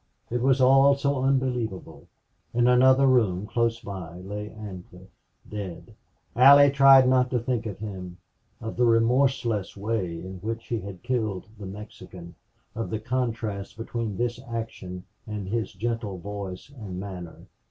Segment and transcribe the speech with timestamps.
[0.31, 2.07] It was all so unbelievable.
[2.55, 5.11] In another room, close to her, lay Ancliffe,
[5.47, 5.93] dead.
[6.35, 8.17] Allie tried not to think of him;
[8.61, 12.33] of the remorseless way in which he had killed the Mexican;
[12.73, 17.45] of the contrast between this action and his gentle voice and manner.